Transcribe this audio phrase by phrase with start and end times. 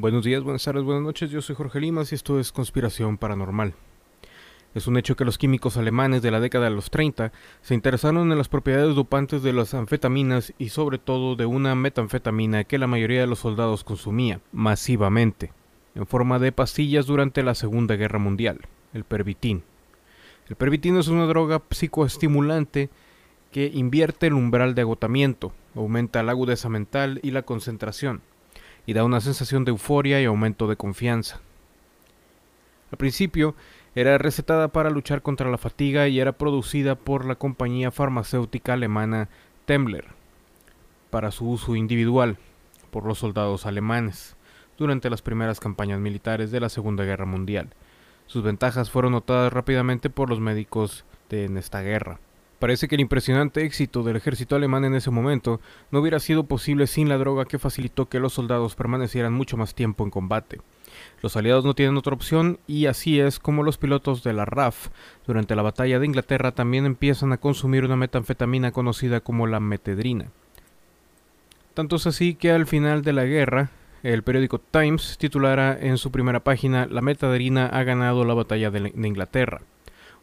[0.00, 1.28] Buenos días, buenas tardes, buenas noches.
[1.28, 3.74] Yo soy Jorge Limas y esto es Conspiración Paranormal.
[4.72, 7.32] Es un hecho que los químicos alemanes de la década de los 30
[7.62, 12.62] se interesaron en las propiedades dopantes de las anfetaminas y sobre todo de una metanfetamina
[12.62, 15.50] que la mayoría de los soldados consumía masivamente,
[15.96, 18.60] en forma de pastillas durante la Segunda Guerra Mundial,
[18.94, 19.64] el pervitin.
[20.48, 22.88] El pervitin es una droga psicoestimulante
[23.50, 28.22] que invierte el umbral de agotamiento, aumenta la agudeza mental y la concentración
[28.88, 31.42] y da una sensación de euforia y aumento de confianza.
[32.90, 33.54] Al principio
[33.94, 39.28] era recetada para luchar contra la fatiga y era producida por la compañía farmacéutica alemana
[39.66, 40.06] Temmler
[41.10, 42.38] para su uso individual
[42.90, 44.36] por los soldados alemanes
[44.78, 47.68] durante las primeras campañas militares de la Segunda Guerra Mundial.
[48.26, 52.20] Sus ventajas fueron notadas rápidamente por los médicos de en esta guerra.
[52.58, 55.60] Parece que el impresionante éxito del ejército alemán en ese momento
[55.92, 59.74] no hubiera sido posible sin la droga que facilitó que los soldados permanecieran mucho más
[59.74, 60.60] tiempo en combate.
[61.22, 64.88] Los aliados no tienen otra opción y así es como los pilotos de la RAF
[65.24, 70.26] durante la batalla de Inglaterra también empiezan a consumir una metanfetamina conocida como la metedrina.
[71.74, 73.70] Tanto es así que al final de la guerra,
[74.02, 78.92] el periódico Times titulara en su primera página La metadrina ha ganado la batalla de
[78.96, 79.60] Inglaterra.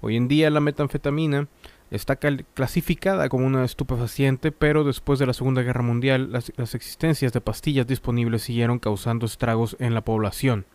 [0.00, 1.46] Hoy en día la metanfetamina
[1.90, 7.40] está clasificada como una estupefaciente, pero después de la Segunda Guerra Mundial las, existencias de
[7.40, 10.66] pastillas disponibles siguieron causando estragos en la población,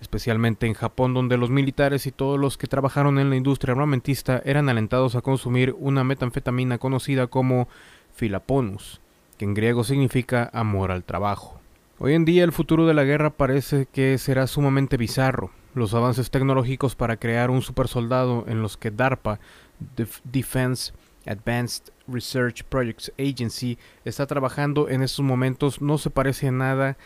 [0.00, 4.42] especialmente en Japón donde los militares y todos los que trabajaron en la industria armamentista
[4.44, 7.68] eran alentados a consumir una metanfetamina conocida como
[8.14, 9.00] filaponus,
[9.38, 11.60] que en griego significa amor al trabajo.
[12.00, 15.50] Hoy en día el futuro de la guerra parece que será sumamente bizarro.
[15.78, 19.38] Los avances tecnológicos para crear un supersoldado en los que DARPA
[20.24, 20.92] Defense
[21.24, 26.96] Advanced Research Projects Agency está trabajando en estos momentos no se parece a nada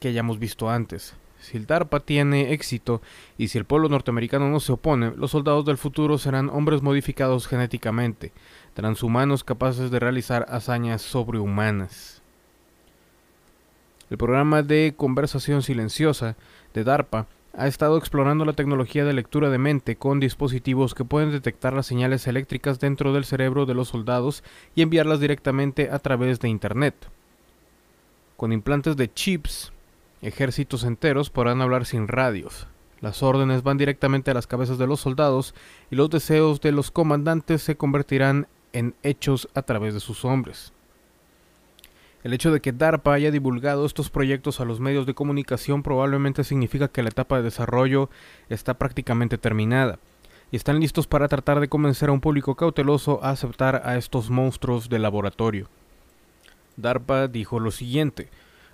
[0.00, 1.14] que hayamos visto antes.
[1.40, 3.02] Si el DARPA tiene éxito
[3.36, 7.46] y si el pueblo norteamericano no se opone, los soldados del futuro serán hombres modificados
[7.46, 8.32] genéticamente,
[8.72, 12.22] transhumanos capaces de realizar hazañas sobrehumanas.
[14.08, 16.34] El programa de conversación silenciosa
[16.72, 17.26] de DARPA
[17.56, 21.86] ha estado explorando la tecnología de lectura de mente con dispositivos que pueden detectar las
[21.86, 24.44] señales eléctricas dentro del cerebro de los soldados
[24.74, 26.94] y enviarlas directamente a través de Internet.
[28.36, 29.72] Con implantes de chips,
[30.20, 32.66] ejércitos enteros podrán hablar sin radios.
[33.00, 35.54] Las órdenes van directamente a las cabezas de los soldados
[35.90, 40.74] y los deseos de los comandantes se convertirán en hechos a través de sus hombres.
[42.26, 46.42] El hecho de que DARPA haya divulgado estos proyectos a los medios de comunicación probablemente
[46.42, 48.10] significa que la etapa de desarrollo
[48.48, 50.00] está prácticamente terminada
[50.50, 54.28] y están listos para tratar de convencer a un público cauteloso a aceptar a estos
[54.28, 55.68] monstruos de laboratorio.
[56.76, 58.28] DARPA dijo lo siguiente,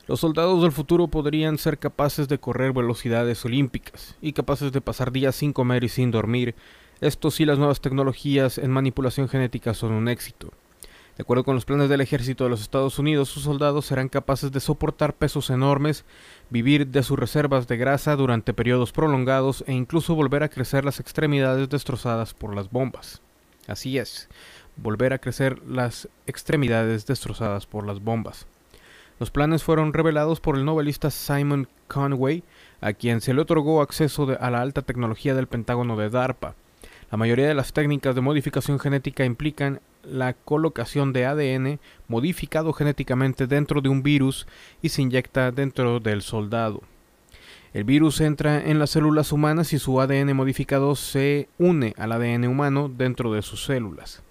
[0.08, 5.12] los soldados del futuro podrían ser capaces de correr velocidades olímpicas y capaces de pasar
[5.12, 6.54] días sin comer y sin dormir,
[7.02, 10.54] esto si las nuevas tecnologías en manipulación genética son un éxito.
[11.16, 14.50] De acuerdo con los planes del ejército de los Estados Unidos, sus soldados serán capaces
[14.50, 16.06] de soportar pesos enormes,
[16.48, 21.00] vivir de sus reservas de grasa durante periodos prolongados e incluso volver a crecer las
[21.00, 23.20] extremidades destrozadas por las bombas.
[23.68, 24.30] Así es,
[24.76, 28.46] volver a crecer las extremidades destrozadas por las bombas.
[29.20, 32.42] Los planes fueron revelados por el novelista Simon Conway,
[32.80, 36.54] a quien se le otorgó acceso a la alta tecnología del Pentágono de DARPA.
[37.12, 41.78] La mayoría de las técnicas de modificación genética implican la colocación de ADN
[42.08, 44.46] modificado genéticamente dentro de un virus
[44.80, 46.80] y se inyecta dentro del soldado.
[47.74, 52.46] El virus entra en las células humanas y su ADN modificado se une al ADN
[52.46, 54.22] humano dentro de sus células.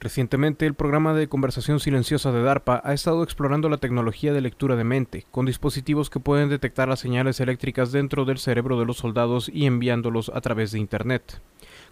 [0.00, 4.74] Recientemente, el programa de conversación silenciosa de DARPA ha estado explorando la tecnología de lectura
[4.74, 8.96] de mente, con dispositivos que pueden detectar las señales eléctricas dentro del cerebro de los
[8.96, 11.42] soldados y enviándolos a través de Internet.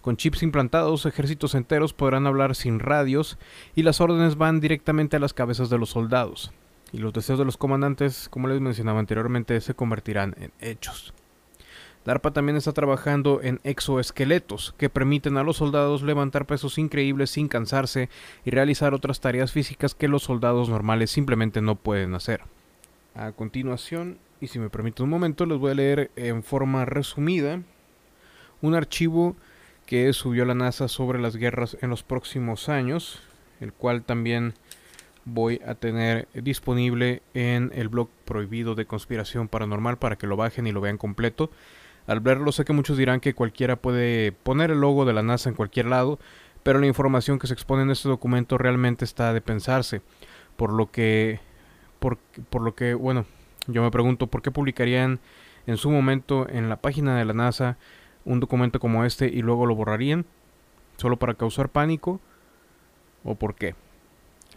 [0.00, 3.36] Con chips implantados, ejércitos enteros podrán hablar sin radios
[3.74, 6.50] y las órdenes van directamente a las cabezas de los soldados.
[6.92, 11.12] Y los deseos de los comandantes, como les mencionaba anteriormente, se convertirán en hechos.
[12.08, 17.48] DARPA también está trabajando en exoesqueletos que permiten a los soldados levantar pesos increíbles sin
[17.48, 18.08] cansarse
[18.46, 22.40] y realizar otras tareas físicas que los soldados normales simplemente no pueden hacer.
[23.14, 27.60] A continuación, y si me permite un momento, les voy a leer en forma resumida
[28.62, 29.36] un archivo
[29.84, 33.20] que subió la NASA sobre las guerras en los próximos años,
[33.60, 34.54] el cual también
[35.26, 40.66] voy a tener disponible en el blog prohibido de conspiración paranormal para que lo bajen
[40.66, 41.50] y lo vean completo.
[42.08, 45.50] Al verlo sé que muchos dirán que cualquiera puede poner el logo de la NASA
[45.50, 46.18] en cualquier lado,
[46.62, 50.00] pero la información que se expone en este documento realmente está de pensarse,
[50.56, 51.38] por lo que
[51.98, 52.18] por,
[52.62, 53.26] lo que bueno,
[53.66, 55.20] Yo me pregunto por qué publicarían
[55.66, 57.76] en su momento en la página de la NASA
[58.24, 60.24] un documento como este y luego lo borrarían,
[60.96, 62.20] solo para causar pánico,
[63.22, 63.74] o por qué.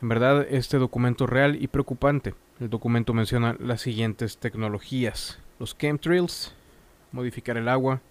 [0.01, 2.33] En verdad, este documento es real y preocupante.
[2.61, 5.39] El documento menciona las siguientes tecnologías.
[5.59, 6.55] Los chemtrails,
[7.11, 8.01] modificar el agua,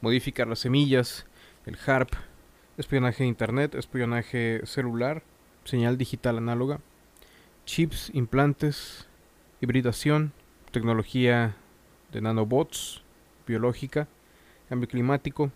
[0.00, 1.26] modificar las semillas,
[1.66, 2.10] el HARP,
[2.76, 5.22] espionaje de internet, espionaje celular,
[5.64, 6.80] señal digital análoga,
[7.64, 9.08] chips, implantes,
[9.60, 10.32] hibridación,
[10.70, 11.56] tecnología
[12.12, 13.02] de nanobots,
[13.46, 14.08] biológica,
[14.68, 15.50] cambio climático,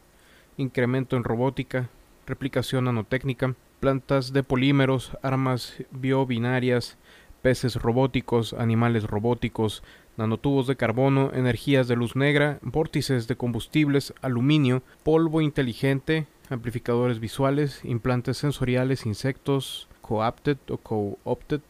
[0.56, 1.88] incremento en robótica,
[2.26, 6.98] replicación nanotécnica, plantas de polímeros, armas biobinarias,
[7.42, 9.82] peces robóticos, animales robóticos,
[10.18, 17.80] nanotubos de carbono, energías de luz negra, vórtices de combustibles, aluminio, polvo inteligente, amplificadores visuales,
[17.84, 21.60] implantes sensoriales, insectos, co-opted o co-opted,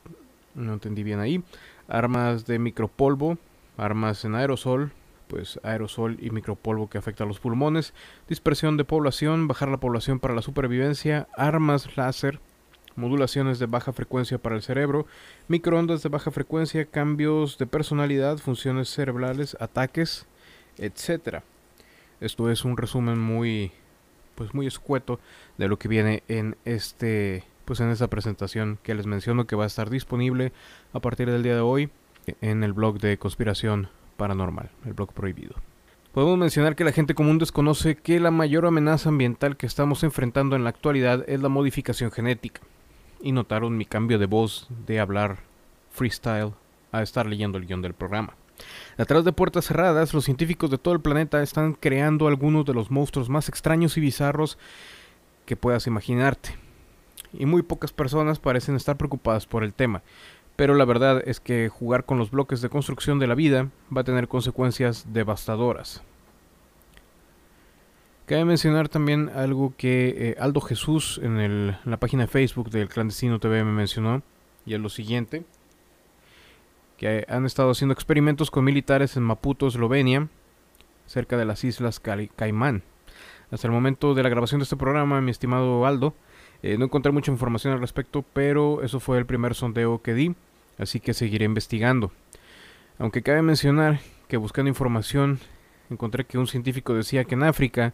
[0.54, 1.42] no entendí bien ahí,
[1.88, 3.38] armas de micropolvo,
[3.76, 4.92] armas en aerosol,
[5.28, 7.92] pues aerosol y micropolvo que afecta a los pulmones,
[8.28, 12.40] dispersión de población, bajar la población para la supervivencia, armas láser,
[12.98, 15.06] modulaciones de baja frecuencia para el cerebro,
[15.46, 20.26] microondas de baja frecuencia, cambios de personalidad, funciones cerebrales, ataques,
[20.76, 21.42] etc.
[22.20, 23.72] Esto es un resumen muy
[24.34, 25.18] pues muy escueto
[25.56, 29.64] de lo que viene en este pues en esta presentación que les menciono que va
[29.64, 30.52] a estar disponible
[30.92, 31.90] a partir del día de hoy
[32.40, 35.54] en el blog de conspiración paranormal, el blog prohibido.
[36.12, 40.56] Podemos mencionar que la gente común desconoce que la mayor amenaza ambiental que estamos enfrentando
[40.56, 42.60] en la actualidad es la modificación genética
[43.20, 45.38] y notaron mi cambio de voz de hablar
[45.91, 46.53] freestyle
[46.93, 48.35] a estar leyendo el guion del programa.
[48.97, 52.91] Detrás de puertas cerradas, los científicos de todo el planeta están creando algunos de los
[52.91, 54.59] monstruos más extraños y bizarros
[55.47, 56.56] que puedas imaginarte.
[57.32, 60.03] Y muy pocas personas parecen estar preocupadas por el tema.
[60.56, 64.00] Pero la verdad es que jugar con los bloques de construcción de la vida va
[64.00, 66.03] a tener consecuencias devastadoras.
[68.28, 73.64] Cabe mencionar también algo que eh, Aldo Jesús en, la página Facebook del Clandestino TV
[73.64, 74.22] me mencionó,
[74.66, 75.46] y es lo siguiente,
[76.98, 80.28] que han estado haciendo experimentos con militares en Maputo, Eslovenia,
[81.06, 82.82] cerca de las islas Caimán.
[83.50, 86.14] Hasta el momento de la grabación de este programa, mi estimado Aldo,
[86.62, 90.34] eh, no encontré mucha información al respecto, pero eso fue el primer sondeo que di,
[90.76, 92.12] así que seguiré investigando.
[92.98, 95.40] Aunque cabe mencionar que buscando información
[95.90, 97.93] encontré que un científico decía que en África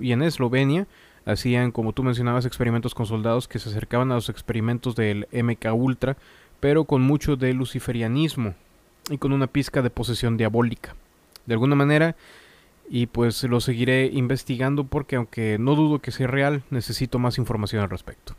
[0.00, 0.86] y en Eslovenia
[1.26, 5.72] hacían, como tú mencionabas, experimentos con soldados que se acercaban a los experimentos del MK
[5.74, 6.16] Ultra,
[6.60, 8.54] pero con mucho de luciferianismo
[9.10, 10.96] y con una pizca de posesión diabólica.
[11.46, 12.16] De alguna manera,
[12.88, 17.82] y pues lo seguiré investigando porque aunque no dudo que sea real, necesito más información
[17.82, 18.34] al respecto.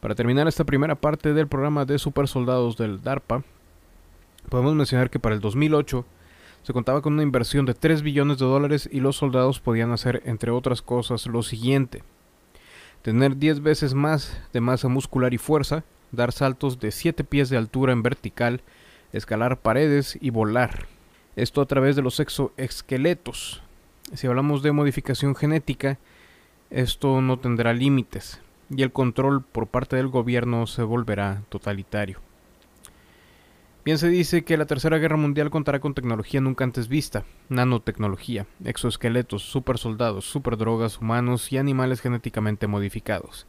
[0.00, 3.44] Para terminar esta primera parte del programa de super soldados del DARPA,
[4.48, 6.04] podemos mencionar que para el 2008
[6.62, 10.22] se contaba con una inversión de 3 billones de dólares y los soldados podían hacer,
[10.26, 12.02] entre otras cosas, lo siguiente.
[13.02, 17.56] Tener 10 veces más de masa muscular y fuerza, dar saltos de 7 pies de
[17.56, 18.62] altura en vertical,
[19.12, 20.86] escalar paredes y volar.
[21.34, 23.62] Esto a través de los exoesqueletos.
[24.14, 25.98] Si hablamos de modificación genética,
[26.70, 28.40] esto no tendrá límites
[28.74, 32.20] y el control por parte del gobierno se volverá totalitario.
[33.84, 38.46] Bien se dice que la Tercera Guerra Mundial contará con tecnología nunca antes vista, nanotecnología,
[38.64, 43.44] exoesqueletos, supersoldados, superdrogas, humanos y animales genéticamente modificados,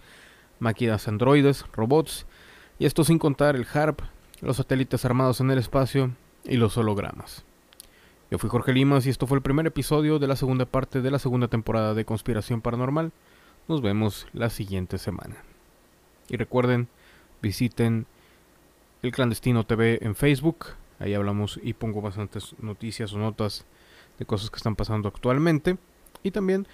[0.57, 2.25] máquinas androides, robots,
[2.79, 3.99] y esto sin contar el HARP,
[4.41, 6.09] los satélites armados en el espacio
[6.45, 7.45] y los hologramas.
[8.31, 11.11] Yo fui Jorge Limas y esto fue el primer episodio de la segunda parte de
[11.11, 13.11] la segunda temporada de Conspiración Paranormal.
[13.67, 15.35] Nos vemos la siguiente semana.
[16.27, 16.87] Y recuerden,
[17.43, 18.07] visiten
[19.03, 20.67] el Clandestino TV en Facebook.
[20.97, 23.65] Ahí hablamos y pongo bastantes noticias o notas
[24.17, 25.77] de cosas que están pasando actualmente.
[26.23, 26.65] Y también,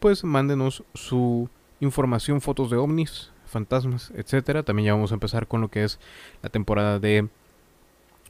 [0.00, 1.48] pues, mándenos su
[1.80, 4.64] información, fotos de ovnis, fantasmas, etcétera.
[4.64, 6.00] También ya vamos a empezar con lo que es
[6.42, 7.28] la temporada de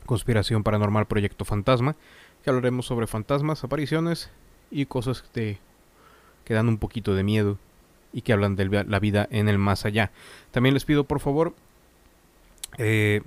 [0.05, 1.97] Conspiración Paranormal Proyecto Fantasma.
[2.45, 4.31] Que hablaremos sobre fantasmas, apariciones
[4.71, 5.59] y cosas que,
[6.45, 7.59] que dan un poquito de miedo
[8.13, 10.13] y que hablan de la vida en el más allá.
[10.51, 11.55] También les pido por favor
[12.79, 13.23] eh,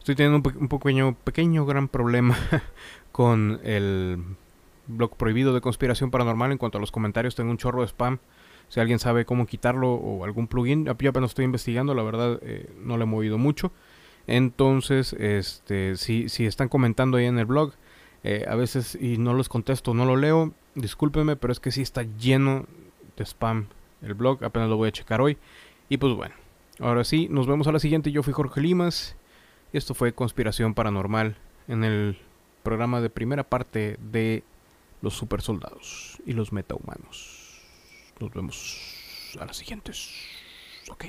[0.00, 2.34] Estoy teniendo un, pequeño, pequeño gran problema
[3.12, 4.18] con el
[4.86, 7.34] blog prohibido de conspiración paranormal en cuanto a los comentarios.
[7.34, 8.18] Tengo un chorro de spam.
[8.70, 12.72] Si alguien sabe cómo quitarlo o algún plugin, yo apenas estoy investigando, la verdad eh,
[12.78, 13.72] no lo he movido mucho.
[14.26, 17.74] Entonces, este, si, si están comentando ahí en el blog,
[18.24, 21.82] eh, a veces y no los contesto, no lo leo, discúlpenme, pero es que sí
[21.82, 22.64] está lleno
[23.18, 23.66] de spam
[24.00, 25.36] el blog, apenas lo voy a checar hoy.
[25.90, 26.34] Y pues bueno,
[26.78, 28.12] ahora sí, nos vemos a la siguiente.
[28.12, 29.16] Yo fui Jorge Limas.
[29.72, 31.36] Esto fue Conspiración Paranormal
[31.68, 32.18] en el
[32.64, 34.42] programa de primera parte de
[35.00, 37.60] los supersoldados y los metahumanos.
[38.18, 38.80] Nos vemos
[39.38, 40.10] a las siguientes.